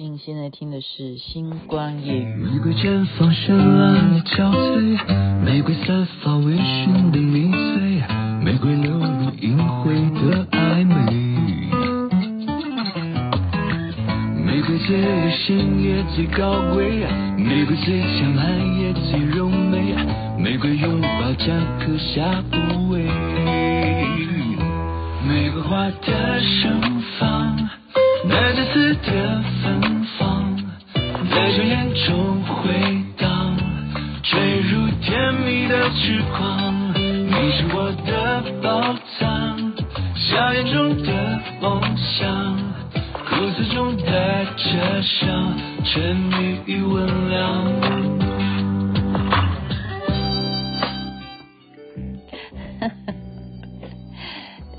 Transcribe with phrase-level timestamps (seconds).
[0.00, 2.34] 您现在听的是《星光夜语》。
[2.52, 4.96] 玫瑰绽放绚烂的憔悴，
[5.44, 8.00] 玫瑰散发微醺的迷醉，
[8.40, 10.94] 玫瑰流露隐晦的暧昧。
[14.46, 17.04] 玫瑰最危险也最高贵，
[17.36, 19.96] 玫瑰最强悍也最柔美，
[20.38, 21.48] 玫瑰拥抱将
[21.80, 23.02] 刻下无畏。
[25.26, 27.56] 玫瑰花的盛放，
[28.28, 29.87] 那带刺的芬
[34.48, 36.72] 坠入甜蜜的痴狂。
[36.94, 39.74] 你是我的宝藏，
[40.16, 42.56] 笑颜中的梦想，
[43.28, 47.38] 苦涩中带着伤，沉迷于温良。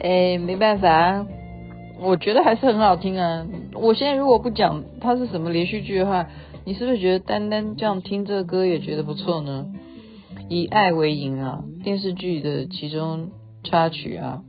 [0.02, 1.24] 哎，没办法，
[2.00, 3.46] 我觉得还是很好听啊。
[3.76, 6.26] 我现在如果不讲它是什么连续剧的话，
[6.70, 9.74] 你是不是觉得单单这样听这个歌也觉得不错呢？
[10.50, 13.32] 以爱为营啊，电视剧的其中
[13.64, 14.44] 插曲啊，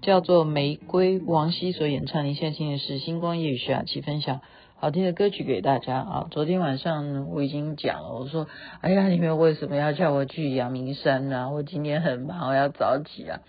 [0.00, 2.24] 叫做《玫瑰》，王希所演唱。
[2.24, 4.40] 你现在听的是《星光夜雨》徐雅琪分享。
[4.76, 6.28] 好听的歌曲给大家啊！
[6.30, 8.46] 昨天晚上呢，我已经讲了，我说
[8.80, 11.50] ：“哎呀，你们为什么要叫我去阳明山呢？
[11.52, 13.40] 我今天很忙，我要早起啊。”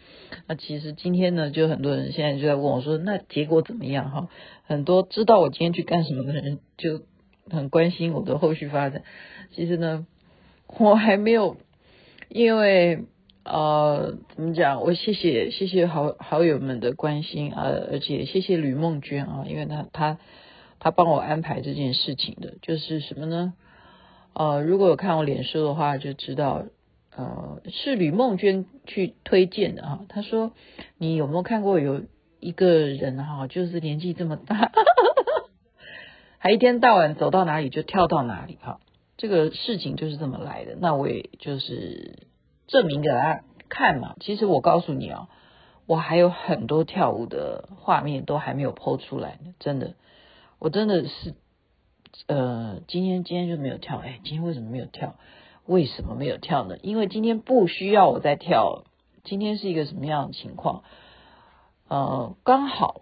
[0.48, 4.28] 那其实今天呢，就很多人现在就在问我说：“那结果怎么样？”哈，
[4.66, 7.00] 很多知道我今天去干什么的人就
[7.50, 9.04] 很关心我的后续发展。
[9.52, 10.06] 其实呢，
[10.80, 11.58] 我还没有，
[12.30, 13.06] 因为
[13.44, 14.82] 呃，怎么讲？
[14.82, 20.18] 我谢谢谢谢好好友们的关心啊，而且谢谢吕梦娟啊，因为她她。
[20.80, 23.54] 他帮我安排这件事情的，就是什么呢？
[24.34, 26.66] 呃，如果有看我脸书的话，就知道，
[27.16, 30.06] 呃，是吕梦娟去推荐的哈。
[30.08, 30.54] 她说
[31.00, 32.04] ：“你有没有看过有
[32.40, 34.72] 一个人哈，就是年纪这么大，
[36.40, 38.80] 还一天到晚走到哪里就跳到哪里哈？
[39.18, 40.76] 这个事情就是这么来的。
[40.80, 42.28] 那我也就是
[42.68, 44.16] 证明给大家看嘛。
[44.20, 45.30] 其实我告诉你啊，
[45.86, 49.96] 我还有很多跳舞的画面都还没有 PO 出来呢，真的。”
[50.60, 51.36] 我真的是，
[52.26, 55.16] 呃，今天今天就没有跳，哎，今天为什么没有跳？
[55.68, 56.78] 为什么没有跳呢？
[56.82, 58.86] 因为今天不需要我再跳。
[59.24, 60.84] 今天是一个什么样的情况？
[61.90, 63.02] 呃，刚好，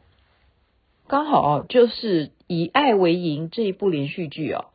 [1.07, 4.65] 刚好就是以爱为营这一部连续剧啊，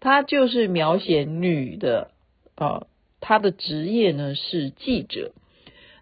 [0.00, 2.10] 它就是描写女的，
[2.56, 2.86] 呃，
[3.20, 5.32] 她的职业呢是记者，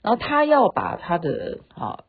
[0.02, 2.04] 然后她要把她的啊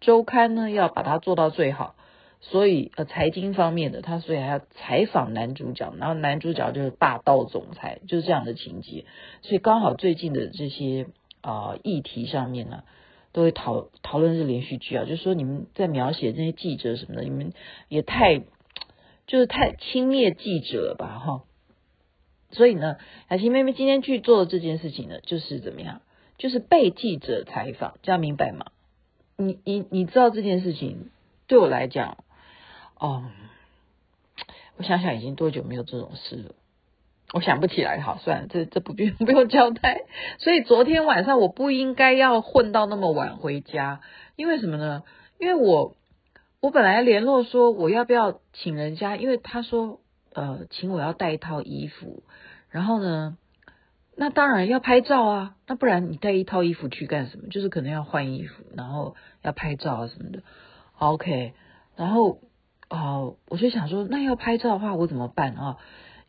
[0.00, 1.94] 周刊呢要把它做到最好。
[2.42, 9.04] 所以呃，财经方面的他，所以还要采访男主角，然后男主角就是霸道总裁，就是这样的情节。
[9.42, 11.08] 所以刚好最近的这些
[11.42, 12.84] 啊、议题上面呢，
[13.32, 17.52] 都会讨讨论这连续剧啊，就是说你们在描写这些记者什么的，你们
[17.88, 18.38] 也太
[19.26, 21.44] 就是太轻蔑记者了吧哈。
[22.50, 22.96] 所以呢，
[23.28, 26.02] 雅琪妹妹今天去做的这件事情呢，就是怎么样，
[26.38, 28.72] 就是被记者采访，这样明白吗？
[29.36, 31.10] 你你你知道这件事情
[31.46, 32.24] 对我来讲。
[32.98, 33.30] 哦，
[34.76, 36.54] 我想想，已经多久没有这种事了？
[37.32, 38.00] 我想不起来。
[38.00, 40.02] 好，算了，这这不必 不用交代。
[40.38, 44.00] 所以昨天晚上我不应该要混到那么晚回家，
[44.36, 45.02] 因为什么呢？
[45.38, 45.96] 因为我
[46.60, 50.00] 我本来联络说我要不要请人家，因为他说
[50.34, 52.22] 呃，请我要带一套衣服，
[52.70, 53.36] 然后呢，
[54.16, 57.48] 那当然要拍照啊，那不然你带一套衣服去干什么？
[57.48, 60.42] 就是可能要换衣服，然后要拍照啊什么的。
[60.98, 61.54] OK，
[61.96, 62.38] 然后。
[62.92, 65.76] 哦，我就想说，那要拍照的话，我怎么办啊？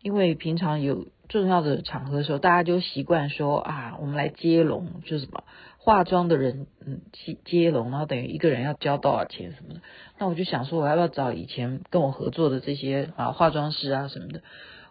[0.02, 5.44] 因为平常有重要的场合的时候，大家就习惯说啊，我们来接龙，就是什么
[5.78, 9.82] 化妆的人，嗯，接接龙，然后等于一个人要交多少钱什么的。
[10.20, 14.42] 那我就想说，我要不要找以前跟我合作的这些啊化妆师啊什么的？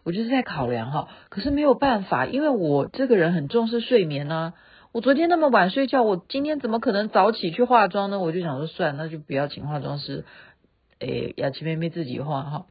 [0.03, 4.55] 我就是在考量哈，可是没有办法，因为我这个人很重视睡眠呢。
[4.93, 8.19] 我昨天那么晚睡觉，我今天怎么可能早起去化妆呢？
[8.19, 10.25] 我就想说，算，那就不要请化妆师。
[10.99, 12.67] 诶，雅琪妹妹自己画哈，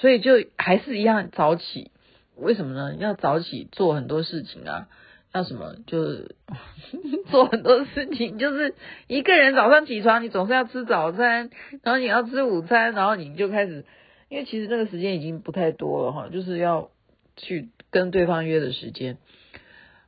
[0.00, 1.90] 所以就还是一样早起。
[2.36, 2.94] 为什么呢？
[2.94, 4.88] 要早起做很多事情啊，
[5.32, 5.74] 要什么？
[5.86, 6.36] 就是
[7.30, 8.74] 做很多事情，就是
[9.08, 11.50] 一个人早上起床，你总是要吃早餐，
[11.82, 13.84] 然后你要吃午餐，然后你就开始，
[14.28, 16.90] 因为其实那个时间已经不太多了哈，就是要
[17.36, 19.18] 去跟对方约的时间。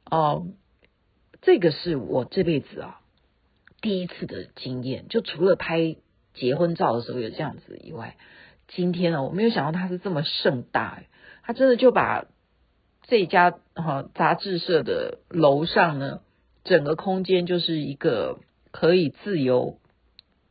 [0.08, 0.46] 哦，
[1.42, 3.00] 这个是我这辈子啊
[3.80, 5.96] 第一次的经验，就除了拍。
[6.32, 8.16] 结婚照的时候有这样子以外，
[8.72, 11.02] 今天呢，我没有想到他是这么盛大，
[11.42, 12.26] 他真的就把
[13.02, 16.20] 这家哈杂志社的楼上呢，
[16.62, 18.38] 整个空间就是一个
[18.70, 19.78] 可以自由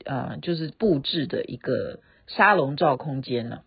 [0.04, 3.63] 呃，就是布置的一个沙龙照空间了。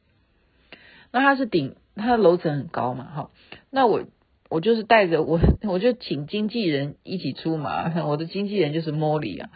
[1.10, 3.30] 那他是顶，他的楼层很高嘛，哈。
[3.70, 4.04] 那我
[4.50, 7.90] 我就是带着我， 我就请经纪人一起出马。
[8.04, 9.48] 我的经纪人就是 Molly 啊，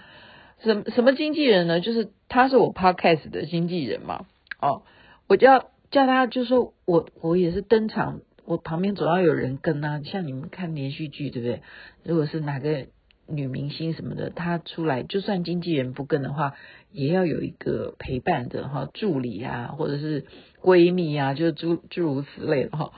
[0.62, 1.80] 什什么经纪人呢？
[1.80, 4.24] 就是他是我 Podcast 的经纪人嘛。
[4.66, 4.82] 哦，
[5.28, 10.00] 我就要叫他，就说我我也是登场，我旁边总要有人跟啊。
[10.02, 11.62] 像你们看连续剧，对不对？
[12.02, 12.86] 如果是哪个
[13.28, 16.54] 女明星什么的，她出来，就算经纪人不跟的话，
[16.90, 20.26] 也要有一个陪伴的哈助理啊，或者是
[20.60, 22.92] 闺蜜啊，就诸诸如此类的哈。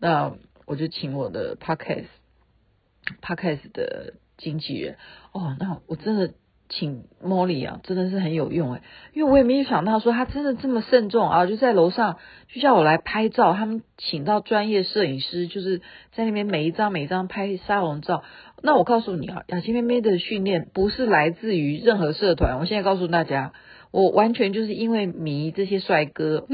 [0.00, 0.34] 那
[0.66, 2.06] 我就请我的 Podcast
[3.20, 4.96] Podcast 的经纪人
[5.32, 6.34] 哦，那我真的。
[6.74, 8.82] 请茉莉啊，真的是很有用哎，
[9.12, 12.16] 因为我也没有想到说他真的这么慎重啊，就在楼上
[12.48, 15.82] 就叫我来拍照，他们请到专业摄影师，就是
[16.12, 18.24] 在那边每一张每一张拍沙龙照。
[18.62, 23.52] 那我告诉你啊，雅琪妹妹的训练不是来自于任何社团，我现在告诉大家，
[23.90, 26.46] 我完全就是因为迷这些帅哥，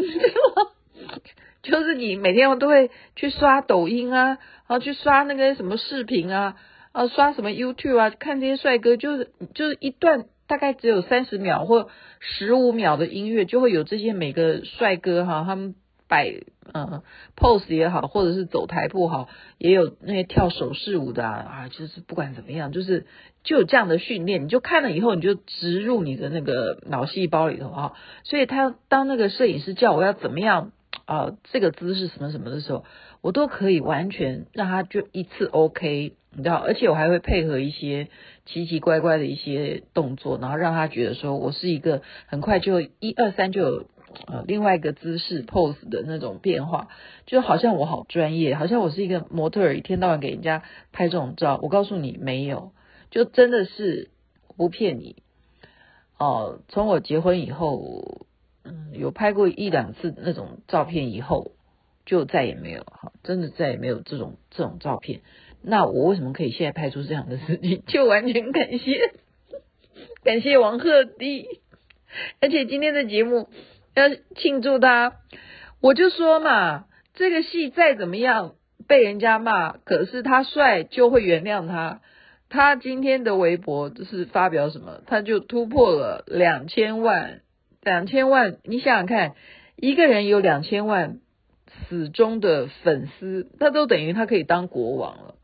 [1.62, 6.56] 就是你每天都会去刷抖音啊，然后去刷那个什么视频啊。
[6.93, 8.11] 啊，刷什么 YouTube 啊？
[8.11, 11.88] 看这些帅哥，就是就是一段大概只有三十秒或
[12.20, 15.75] 十五秒的音乐，就会有这些每个帅哥哈，他们
[16.08, 16.40] 摆
[16.73, 17.02] 呃
[17.37, 23.06] pose 也好，或者是走台步好，也有那些跳手势舞的啊，啊，就是不管怎么样，就是
[23.44, 27.93] 就有这样的训练，你就看了以后，你就植入你的那个脑细胞里头啊。
[28.25, 30.73] 所以他当那个摄影师叫我要怎么样
[31.05, 32.84] 啊，这个姿势什么什么的时候，
[33.20, 36.14] 我都可以完全让他就一次 OK。
[36.30, 38.08] 你知道，而且我还会配合一些
[38.46, 43.86] 奇奇怪怪的一些动作，然后让他觉得说我是一个很快就一二三就有
[44.26, 46.88] 呃另外一个姿势 pose 的那种变化，
[47.26, 51.58] 就好像我好专业，好像我是一个模特儿，一天到晚给人家拍这种照。
[51.62, 52.72] 我告诉你没有，
[53.10, 54.10] 就真的是
[54.56, 55.16] 不骗你
[56.19, 56.60] 哦。
[56.69, 58.26] 从我结婚以后，
[58.64, 61.52] 嗯，有拍过一两次那种照片以后，
[62.06, 65.20] 就再也没有哈，真的再也没有这种这种照片。
[65.62, 67.82] 那我为什么可以现在拍出这样的事情？
[67.88, 69.12] 就完全感谢
[70.22, 71.46] 感谢王鹤棣，
[72.40, 73.49] 而且今天的节目
[73.94, 75.14] 要庆祝他，
[75.81, 78.55] 我就说嘛，这个戏再怎么样
[78.87, 82.00] 被人家骂，可是他帅就会原谅他。
[82.50, 87.43] 他今天的微博就是发表什么，他就突破了两千万，
[87.82, 89.34] 两千万，你想想看，
[89.76, 91.19] 一个人有两千万
[91.88, 95.34] 死忠的粉丝，他都等于他可以当国王了。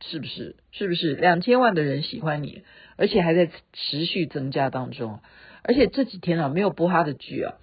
[0.00, 0.56] 是不是？
[0.70, 2.62] 是不是两千万的人喜欢你，
[2.96, 5.20] 而且还在持续增加当中？
[5.62, 7.54] 而且这几天啊，没有播他的剧啊，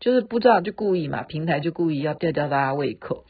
[0.00, 3.24] 就是不知道就故意嘛，平台就故意要吊吊大家胃口，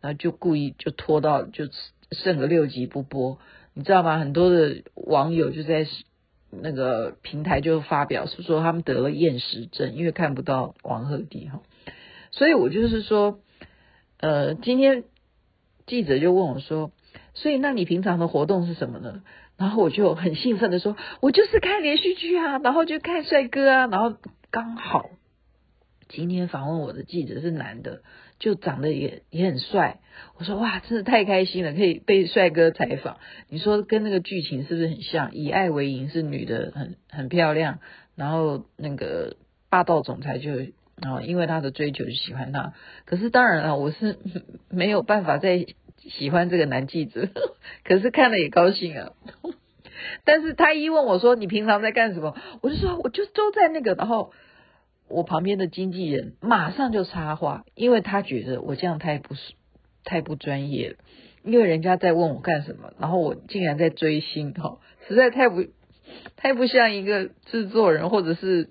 [0.00, 1.68] 然后就故意就拖到就
[2.10, 3.38] 剩个六集不播，
[3.74, 4.18] 你知道吗？
[4.18, 5.86] 很多的网友就在
[6.50, 11.62] 那个平台就发表是说他们得了厌食症，因为看不到王鹤棣哈。
[12.32, 13.38] 所以我就是说，
[14.18, 15.04] 呃，今天
[15.86, 16.90] 记者就问我说。
[17.34, 19.22] 所以，那你平常的活动是什么呢？
[19.56, 24.16] 然后我就很兴奋的说，我就是看连续剧啊，然后就看帅哥啊，然后
[24.50, 25.10] 刚好
[26.08, 28.00] 今天访问我的记者是男的，
[28.38, 30.00] 就长得也也很帅。
[30.38, 33.18] 我说哇，真的太开心了，可以被帅哥采访。
[33.48, 35.34] 你说跟那个剧情是不是很像？
[35.34, 37.80] 以爱为营是女的很很漂亮，
[38.16, 39.36] 然后那个
[39.68, 40.52] 霸道总裁就
[41.00, 42.72] 啊，因为他的追求就喜欢他。
[43.04, 44.18] 可是当然了，我是
[44.70, 45.66] 没有办法在。
[46.08, 47.28] 喜欢这个男记者，
[47.84, 49.12] 可是看了也高兴啊。
[50.24, 54.32] 但是他一问我说：“你平常在干什么？”我就说：“我就都在那个。”然后
[55.08, 59.34] 我旁边的经纪人马上就插话，因为他觉得我这样太不
[60.04, 60.96] 太不专业了。
[61.44, 65.66] 因为人家在问我干什么，然后我竟然在追星，哈，实在太不
[66.36, 68.70] 太不像一个制作人或者是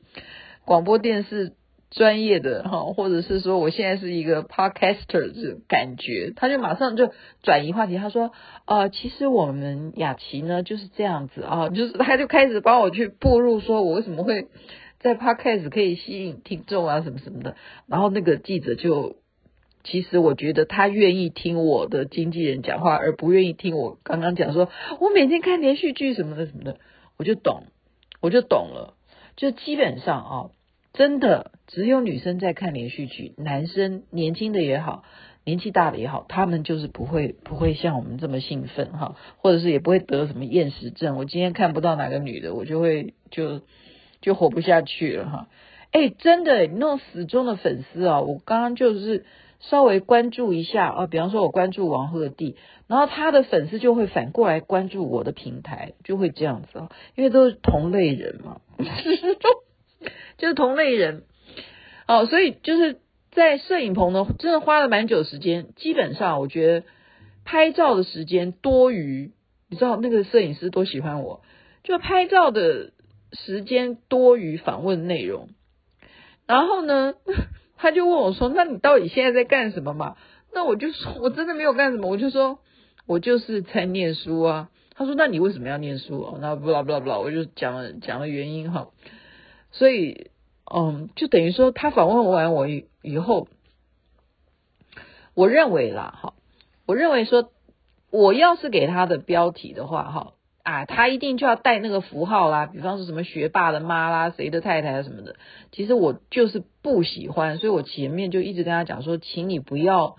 [0.65, 1.53] 广播电视。
[1.91, 8.31] 专业的哈，或者是说我现在是一个 podcaster 这种感觉，他就马上就转移话题，他说，
[8.65, 14.47] 呃，其实我们雅琪呢就是这样子啊，就是 他就开始帮我去步入，说我为什么会
[14.99, 17.55] 在 podcast 可以吸引听众啊什么什么的，
[17.87, 19.15] 然后那个记者就，
[19.83, 24.69] 其实我觉得他愿意听我的经纪人讲话，而不愿意听我刚刚讲说
[24.99, 26.77] 我每天看连续剧什么的什么的，
[27.17, 27.63] 我就懂，
[28.21, 28.93] 我就懂了，
[29.35, 30.49] 就基本上啊。
[30.99, 35.05] 真的只有女生在看连续剧，男生年轻的也好，
[35.45, 41.15] 年纪大的也好，他们就是不会不会像我们这么兴奋哈，或者是也不会得什么厌食症。
[41.15, 43.61] 我今天看不到哪个女的，我就会就
[44.19, 45.47] 就活不下去了哈。
[45.91, 49.23] 哎，真的，那种死忠的粉丝啊，我刚刚就是
[49.61, 52.55] 稍微关注一下啊，比方说我关注王鹤棣，
[52.87, 58.59] 然后他的粉丝就会反过来关注我的平台，就会这样子啊，因为都是同类人嘛。
[60.37, 61.23] 就是同类人，
[62.07, 62.99] 哦，所以就是
[63.31, 65.73] 在摄影棚呢，真的花了蛮久时间。
[65.75, 66.85] 基本上，我觉得
[67.45, 69.31] 拍照的时间多于，
[69.69, 71.41] 你知道那个摄影师多喜欢我，
[71.83, 72.91] 就拍照的
[73.33, 75.49] 时间多于访问内容。
[76.47, 77.13] 然后呢，
[77.77, 80.15] 他就问我说：“那你到底现在在干什么嘛？”
[80.51, 82.59] 那我就说：“我真的没有干什么，我就说
[83.05, 88.87] 我就是在念书啊。”他说：“那你为什么要念书？”哦，那不啦不啦不啦，我就讲了讲了原因哈。
[89.71, 90.31] 所以，
[90.73, 93.47] 嗯，就等于说他访问完我以以后，
[95.33, 96.33] 我认为啦，哈，
[96.85, 97.51] 我认为说，
[98.11, 100.33] 我要是给他的标题的话，哈，
[100.63, 105.35] 啊，他一定就要带那个符号啦，比方说什么学霸的妈啦，谁的太太啊什么的。
[105.71, 110.17] 其实我就是不喜欢，所以我前面就一直跟他讲说，请你不要。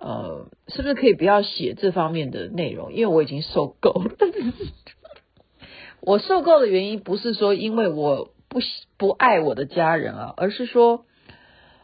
[0.00, 2.92] 呃，是不是可以不要写这方面的内容？
[2.92, 4.12] 因为我已经受够了。
[5.98, 8.60] 我受够的原因不是说因为我不
[8.96, 11.04] 不爱我的家人啊，而是说，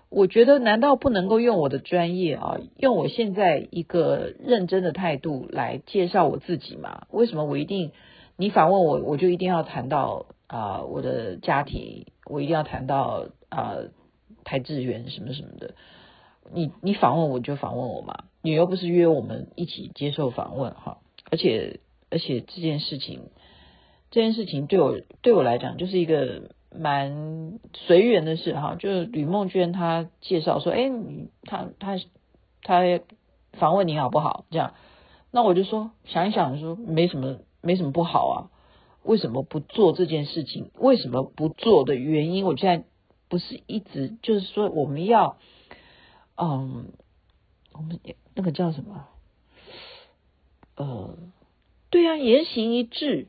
[0.08, 7.06] 我觉得难道不能够用我的专业啊，用我现在一个认真的态度来介绍我自己吗？
[7.10, 7.92] 为什么我一定
[8.36, 13.76] 你访问我，我就一定要谈到啊、我的家庭，我一定要谈到啊、
[14.44, 15.74] 台志源什么什么的？
[16.52, 20.98] 你你访问我就访问我嘛，你又不是约我们一起接受访问哈，
[21.30, 21.80] 而且
[22.10, 23.30] 而且这件事情
[24.14, 31.98] 这件事情对我对我来讲就是一个蛮随缘的事哈，就是吕梦娟她介绍说，哎，你他他
[32.62, 32.80] 他
[33.54, 34.44] 访问你好不好？
[34.52, 34.74] 这样，
[35.32, 38.50] 那我就说想一想说没什么没什么不好啊，
[39.02, 40.70] 为什么不做这件事情？
[40.78, 42.44] 为什么不做的原因？
[42.44, 42.84] 我现在
[43.28, 45.38] 不是一直就是说我们要。
[46.36, 46.92] 嗯，
[47.72, 47.98] 我们
[48.34, 49.06] 那个叫什么？
[50.76, 51.18] 呃，
[51.90, 53.26] 对啊，言行一致。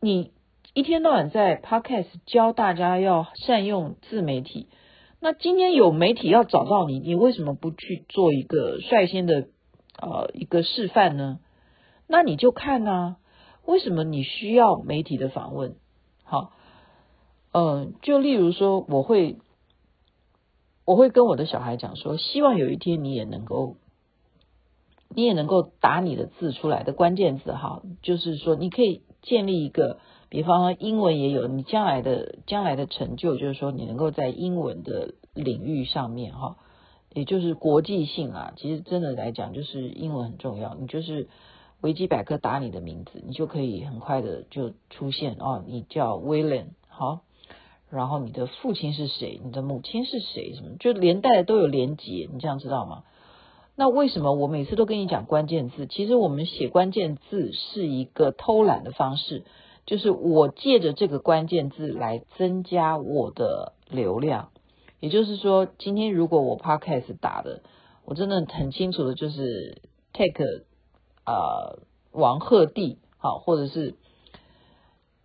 [0.00, 0.32] 你
[0.74, 4.68] 一天到晚在 Podcast 教大家要善用自媒体，
[5.20, 9.48] 那今天有媒体要找到你，你为什么不去做一个率先的
[10.00, 11.40] 呃一个示范呢？
[12.06, 13.16] 那你就看呐、啊，
[13.64, 15.76] 为什么你需要媒体的访问？
[16.24, 16.52] 好，
[17.52, 19.38] 嗯、就例如说，我会。
[20.88, 23.74] 我会跟我的小孩讲说，希望有一天你也能够，
[25.08, 29.98] 你也能够打你的字出来的关键字哈，就是说你可以建立一个，
[30.28, 36.56] 比方说英文也有你将来的将来的成就，就是说你能够在英文的领域上面哈，
[37.12, 41.28] 也就是国际性啊，其实真的来讲就是英文很重要，你就是
[41.80, 47.20] 维基百科打你的名字，你就可以很快的就出现哦，你叫 William 好。
[47.88, 49.40] 然后你的父亲是谁？
[49.44, 50.54] 你的母亲是谁？
[50.56, 53.04] 什么就连带的都有连结，你这样知道吗？
[53.76, 55.86] 那为什么我每次都跟你讲关键字？
[55.86, 59.44] 其实我们写关键字是一个偷懒的方式，
[59.84, 64.48] 就是我借着这个关键字来增加我的流量。
[64.98, 67.60] 也就是说，今天如果我 Podcast 打的，
[68.04, 70.64] 我真的很清楚的就是 take
[71.24, 71.78] 啊、呃、
[72.12, 73.94] 王鹤棣好，或者是。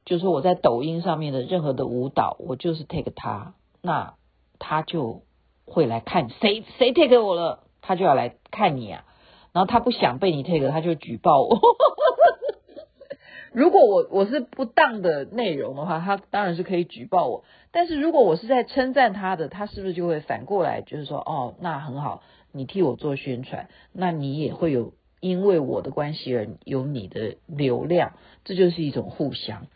[0.03, 4.15] 就是说我在抖音上面的任何的舞蹈，我就是 take 他，那
[4.57, 5.21] 他就
[5.63, 9.05] 会来看谁谁 take 我了，他就要来看你啊。
[9.53, 11.59] 然后他不想被你 take，他就举报我。
[13.51, 17.43] 如果我我是不当的内容的话，他当然是可以举报我。
[17.73, 22.23] 但是如果我是在称赞他的，他是不是就会反过来就是说，哦，那很好，
[22.53, 28.13] 你替我做宣传，那你也会有因为我的关系而有你的流量，
[28.45, 29.67] 这就是一种互相。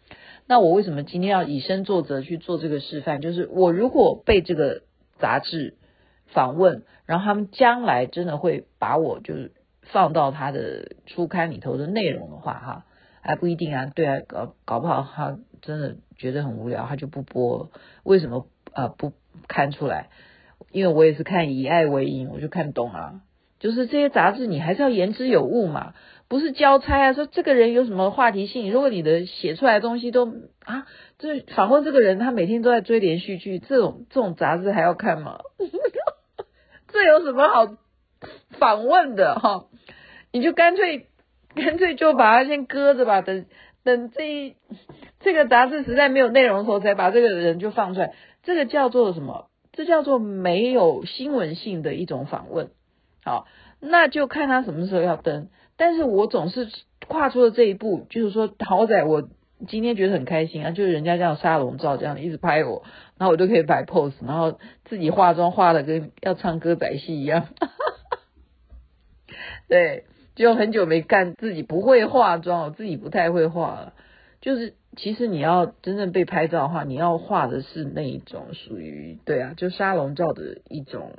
[0.48, 3.20] 那我为什么今天要以身作则去做这个示范？
[3.20, 4.84] 就是我如果被这个
[5.20, 5.76] 杂志
[6.28, 9.52] 访问，然后他们将来真的会把我就是
[9.82, 12.86] 放到他的初刊里头的内容的话，哈，
[13.22, 13.86] 还不一定啊。
[13.94, 17.70] 对啊，搞搞不好他真的觉得很无聊，他就不播。
[18.04, 19.14] 为什么啊不
[19.48, 20.10] 看出来？
[20.72, 23.22] 因为我也是看以爱为营，我就看懂啊。
[23.60, 25.94] 就是这些杂志，你还是要言之有物嘛。
[26.28, 28.72] 不是交差啊，说这个人有什么话题性？
[28.72, 30.26] 如果你的写出来的东西都
[30.64, 30.88] 啊，
[31.20, 35.40] 这访问这个人，他每天都在追连续剧，这种这种杂志还要看吗？
[36.96, 37.76] 这有什么好
[38.58, 39.66] 访问的哈？
[40.32, 41.08] 你就干脆
[41.54, 43.46] 干脆就把它先搁着吧，等
[43.84, 44.56] 等这一
[45.20, 48.14] 这个杂志实在没有内容的时候，才把这个人就放出来。
[48.44, 49.48] 这个叫做什么？
[49.74, 52.72] 这叫做没有新闻性的一种访问。
[53.26, 53.46] 好，
[53.82, 55.50] 那就看他什么时候要登。
[55.76, 56.70] 但是我总是
[57.08, 59.28] 跨出了这一步，就是说，好歹我
[59.68, 62.84] 今天觉得很开心啊，就是人家这样沙龙照这样一直拍我，
[63.18, 67.48] 然后我就可以摆 pose，然后自己化妆化的跟要唱歌仔戏一样，
[69.68, 70.04] 对，
[70.36, 73.94] 就很久没干，自己不会化妆，我自己不太会化了。
[74.42, 81.14] 就是其实你要真正被拍照的话，你要画的是那一种属于对啊，就沙龙照的一种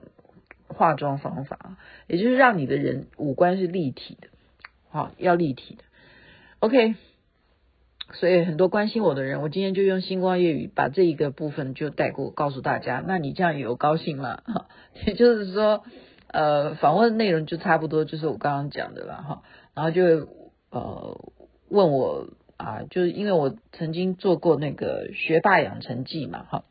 [0.69, 1.77] 化妆方法，
[2.07, 4.29] 也就是让你的人五官是立体的，
[4.91, 5.83] 好，要立体的。
[6.61, 6.95] OK，
[8.13, 13.03] 所以很多关心我的人，我今天就用星光夜语把这一个部分就带过，告诉大家。
[13.07, 14.43] 那你这样有高兴吗？
[14.47, 14.69] 哈，
[15.05, 15.83] 也就是说，
[16.29, 19.43] 呃，访问内容就差不多就是我刚刚讲的了哈。
[19.75, 20.29] 然后就
[20.71, 21.21] 呃
[21.69, 26.65] 问我啊，就是因为我曾经做过那个学霸养成记嘛，哈。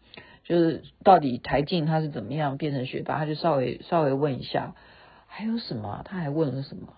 [0.45, 3.17] 就是到底台静他是怎么样变成学霸？
[3.17, 4.75] 他就稍微稍微问一下，
[5.27, 6.01] 还有什么？
[6.05, 6.93] 他还问了什么？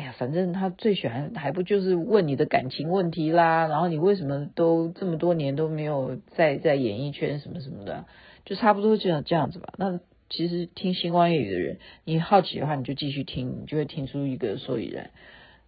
[0.00, 3.66] 哎呀，反正他最喜欢还不就是问你的感情问题啦。
[3.66, 8.06] 然后你为什么都这么多年都没有在在演艺圈什么什么的，
[8.46, 9.74] 就差不多这样这样子吧。
[9.76, 15.10] 那其实听星光夜语的人，你好奇的话，你就继续听，你就会听出一个所以然。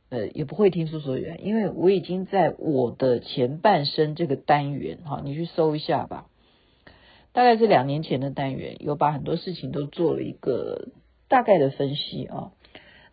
[0.08, 6.24] 呃，也不会听出所以然，因为我已经在我的前半生这个单元哈，你去搜一下吧。
[7.34, 10.88] 大概是两年前的单元，有把很多事情都做了一个
[11.28, 12.52] 大概的分析啊。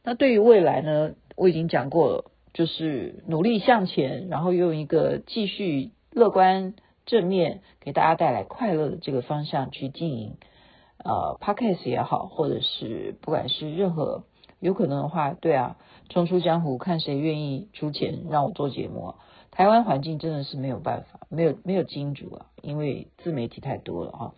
[0.10, 6.74] 那对于未来呢，我已经讲过了，就是努力向前，然后用一个继续乐观
[7.06, 10.38] 正面，给大家带来快乐的这个方向去经营。
[10.98, 14.24] 呃，Podcast 也好，或者是不管是任何
[14.60, 15.78] 有可能的话，对啊，
[16.10, 19.14] 冲出江湖，看谁愿意出钱让我做节目。
[19.52, 24.34] 台湾环境真的是没有办法，没有没有金主啊，因为自媒体太多了啊，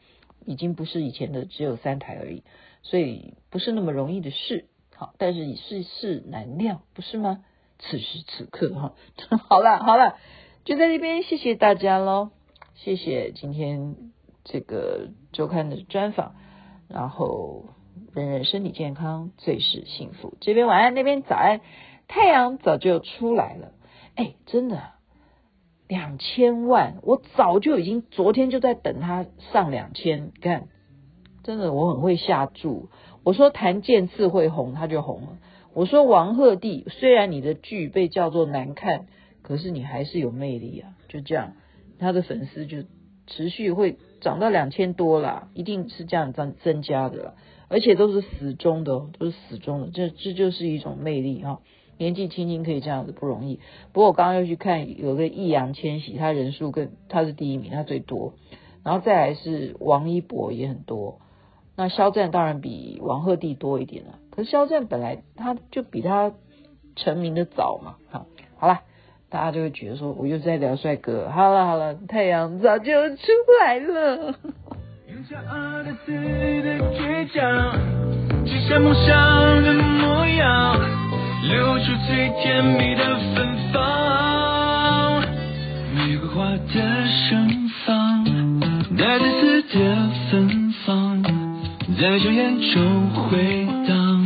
[0.46, 2.44] 已经不是以前的只有三台而已，
[2.84, 4.66] 所以不是那么容易的事。
[5.02, 7.44] 好，但是世事难料，不是吗？
[7.80, 8.94] 此时此刻哈，
[9.50, 10.16] 好了好了，
[10.64, 12.30] 就在这边，谢谢大家喽，
[12.76, 13.96] 谢谢今天
[14.44, 16.36] 这个周刊的专访，
[16.88, 17.66] 然后
[18.14, 20.36] 人人身体健康，最是幸福。
[20.40, 21.62] 这边晚安，那边早安，
[22.08, 23.72] 太阳早就出来了，
[24.14, 24.84] 哎，真的。
[25.88, 30.68] 两千万，我早就已经昨天就在等他上两千，看，
[31.42, 32.90] 真的我很会下注。
[33.24, 35.38] 我说檀健次会红，他就红了。
[35.74, 39.08] 我说王鹤棣，虽然你的剧被叫做难看，
[39.42, 41.54] 可是你还是有魅力啊，就这样，
[42.00, 42.84] 他的粉丝就
[43.28, 47.34] 持续会涨到两千多啦，一定是这样增增加的啦，
[47.70, 51.62] 而且都是死忠的，都是死忠的，这这就是一种魅力哈。
[51.98, 53.60] 年纪轻轻可以这样子不容易，
[53.94, 58.34] 不过我刚刚又去看有个易烊千玺，他人数更他是第一名，他最多，
[58.84, 61.20] 然后再来是王一博也很多，
[61.82, 66.32] 那肖战当然比王鹤棣多一点了，可是肖战本来他就比他
[66.96, 68.82] 成名的早嘛，好，好了，
[69.32, 73.24] 大家就会觉得说我又在聊帅哥，好了好了，太阳早就出
[73.60, 74.36] 来了。
[81.44, 85.24] 留住最甜蜜的芬芳，
[85.96, 86.68] 玫瑰花的
[87.28, 88.24] 盛放，
[88.96, 89.80] 带着刺的，
[92.02, 94.26] 在硝烟中回荡，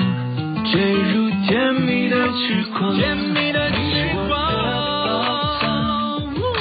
[0.64, 3.76] 坠入甜蜜的痴狂，甜蜜的痴
[4.30, 4.32] 狂，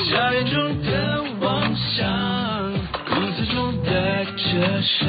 [0.06, 2.02] 夏夜中的妄想，
[3.06, 5.06] 苦涩中的车厢，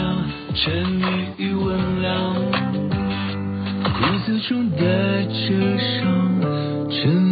[0.54, 1.06] 沉迷
[1.38, 2.36] 于温良。
[3.82, 5.36] 苦涩中的车
[5.80, 6.06] 厢，
[6.92, 7.25] 沉。